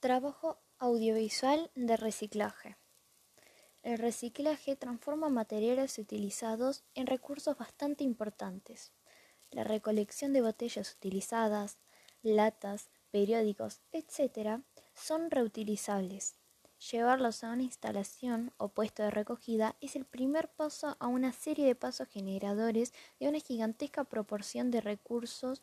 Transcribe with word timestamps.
Trabajo 0.00 0.58
audiovisual 0.78 1.70
de 1.74 1.98
reciclaje. 1.98 2.78
El 3.82 3.98
reciclaje 3.98 4.74
transforma 4.74 5.28
materiales 5.28 5.98
utilizados 5.98 6.84
en 6.94 7.06
recursos 7.06 7.58
bastante 7.58 8.02
importantes. 8.02 8.92
La 9.50 9.62
recolección 9.62 10.32
de 10.32 10.40
botellas 10.40 10.94
utilizadas, 10.94 11.76
latas, 12.22 12.88
periódicos, 13.10 13.82
etc., 13.92 14.62
son 14.94 15.30
reutilizables. 15.30 16.36
Llevarlos 16.90 17.44
a 17.44 17.50
una 17.50 17.64
instalación 17.64 18.54
o 18.56 18.68
puesto 18.68 19.02
de 19.02 19.10
recogida 19.10 19.76
es 19.82 19.96
el 19.96 20.06
primer 20.06 20.48
paso 20.48 20.96
a 20.98 21.08
una 21.08 21.32
serie 21.32 21.66
de 21.66 21.74
pasos 21.74 22.08
generadores 22.08 22.94
de 23.18 23.28
una 23.28 23.40
gigantesca 23.40 24.04
proporción 24.04 24.70
de 24.70 24.80
recursos 24.80 25.62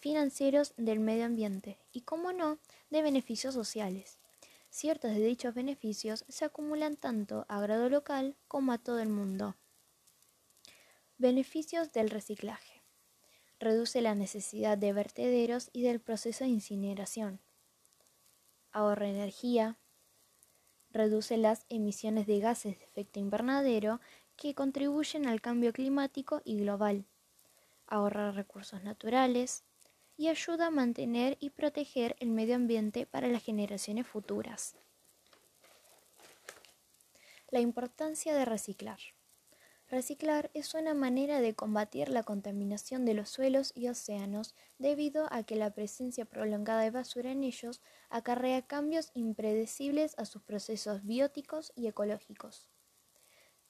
financieros 0.00 0.74
del 0.76 1.00
medio 1.00 1.24
ambiente 1.24 1.78
y, 1.92 2.02
como 2.02 2.32
no, 2.32 2.58
de 2.90 3.02
beneficios 3.02 3.54
sociales. 3.54 4.18
Ciertos 4.70 5.12
de 5.12 5.24
dichos 5.24 5.54
beneficios 5.54 6.24
se 6.28 6.44
acumulan 6.44 6.96
tanto 6.96 7.46
a 7.48 7.60
grado 7.60 7.88
local 7.88 8.36
como 8.48 8.72
a 8.72 8.78
todo 8.78 9.00
el 9.00 9.08
mundo. 9.08 9.56
Beneficios 11.16 11.92
del 11.92 12.10
reciclaje. 12.10 12.82
Reduce 13.58 14.02
la 14.02 14.14
necesidad 14.14 14.78
de 14.78 14.92
vertederos 14.92 15.70
y 15.72 15.82
del 15.82 16.00
proceso 16.00 16.44
de 16.44 16.50
incineración. 16.50 17.40
Ahorra 18.70 19.08
energía. 19.08 19.76
Reduce 20.90 21.36
las 21.36 21.64
emisiones 21.68 22.26
de 22.26 22.38
gases 22.38 22.78
de 22.78 22.84
efecto 22.84 23.18
invernadero 23.18 24.00
que 24.36 24.54
contribuyen 24.54 25.26
al 25.26 25.40
cambio 25.40 25.72
climático 25.72 26.40
y 26.44 26.58
global. 26.58 27.04
Ahorra 27.88 28.30
recursos 28.30 28.82
naturales 28.84 29.64
y 30.18 30.28
ayuda 30.28 30.66
a 30.66 30.70
mantener 30.70 31.38
y 31.40 31.50
proteger 31.50 32.16
el 32.18 32.30
medio 32.30 32.56
ambiente 32.56 33.06
para 33.06 33.28
las 33.28 33.42
generaciones 33.42 34.06
futuras. 34.06 34.74
La 37.50 37.60
importancia 37.60 38.34
de 38.34 38.44
reciclar. 38.44 38.98
Reciclar 39.88 40.50
es 40.52 40.74
una 40.74 40.92
manera 40.92 41.40
de 41.40 41.54
combatir 41.54 42.10
la 42.10 42.24
contaminación 42.24 43.06
de 43.06 43.14
los 43.14 43.30
suelos 43.30 43.72
y 43.74 43.88
océanos 43.88 44.54
debido 44.78 45.32
a 45.32 45.44
que 45.44 45.56
la 45.56 45.70
presencia 45.70 46.26
prolongada 46.26 46.82
de 46.82 46.90
basura 46.90 47.30
en 47.30 47.44
ellos 47.44 47.80
acarrea 48.10 48.66
cambios 48.66 49.12
impredecibles 49.14 50.18
a 50.18 50.26
sus 50.26 50.42
procesos 50.42 51.06
bióticos 51.06 51.72
y 51.74 51.86
ecológicos. 51.86 52.68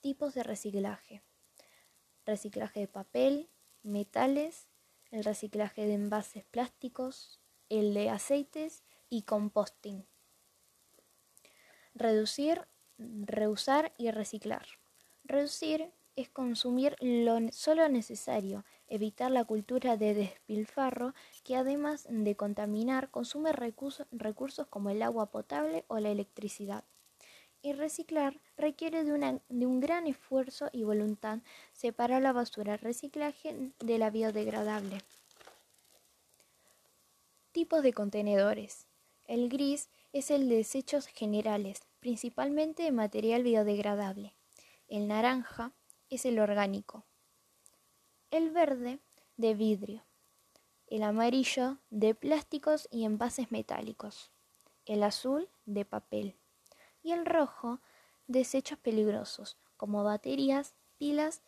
Tipos 0.01 0.33
de 0.33 0.43
reciclaje. 0.43 1.21
Reciclaje 2.25 2.81
de 2.81 2.87
papel, 2.87 3.49
metales, 3.83 4.68
el 5.11 5.23
reciclaje 5.23 5.85
de 5.85 5.93
envases 5.93 6.45
plásticos, 6.45 7.39
el 7.69 7.93
de 7.93 8.09
aceites 8.09 8.83
y 9.09 9.23
composting. 9.23 10.05
Reducir, 11.95 12.67
reusar 12.97 13.93
y 13.97 14.11
reciclar. 14.11 14.65
Reducir 15.23 15.91
es 16.15 16.29
consumir 16.29 16.95
lo 16.99 17.39
solo 17.51 17.87
necesario, 17.87 18.65
evitar 18.87 19.31
la 19.31 19.45
cultura 19.45 19.95
de 19.95 20.13
despilfarro 20.13 21.13
que 21.43 21.55
además 21.55 22.07
de 22.09 22.35
contaminar 22.35 23.09
consume 23.09 23.51
recursos, 23.53 24.67
como 24.69 24.89
el 24.89 25.01
agua 25.01 25.27
potable 25.27 25.85
o 25.87 25.99
la 25.99 26.09
electricidad 26.09 26.83
y 27.61 27.73
reciclar 27.73 28.39
requiere 28.57 29.03
de, 29.03 29.65
un 29.65 29.79
gran 29.79 30.07
esfuerzo 30.07 30.69
y 30.71 30.83
voluntad 30.83 31.39
separar 31.73 32.21
la 32.21 32.33
basura 32.33 32.77
reciclaje 32.77 33.71
de 33.79 33.97
la 33.97 34.09
biodegradable. 34.09 34.99
Tipos 37.51 37.83
de 37.83 37.93
contenedores. 37.93 38.87
El 39.27 39.49
gris 39.49 39.89
es 40.13 40.31
el 40.31 40.49
de 40.49 40.57
desechos 40.57 41.07
generales, 41.07 41.81
principalmente 41.99 42.83
de 42.83 42.91
material 42.91 43.43
biodegradable. 43.43 44.35
El 44.87 45.07
naranja 45.07 45.73
es 46.09 46.25
el 46.25 46.39
orgánico. 46.39 47.05
El 48.31 48.51
verde 48.51 48.99
de 49.37 49.53
vidrio. 49.53 50.05
El 50.87 51.03
amarillo 51.03 51.77
de 51.89 52.15
plásticos 52.15 52.87
y 52.91 53.05
envases 53.05 53.51
metálicos. 53.51 54.31
El 54.85 55.03
azul 55.03 55.49
de 55.65 55.85
papel 55.85 56.35
y 57.01 57.11
el 57.11 57.25
rojo 57.25 57.81
desechos 58.27 58.77
peligrosos 58.79 59.57
como 59.77 60.03
baterías, 60.03 60.75
pilas 60.97 61.41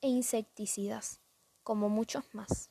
e 0.00 0.08
insecticidas, 0.08 1.20
como 1.62 1.88
muchos 1.88 2.32
más. 2.32 2.70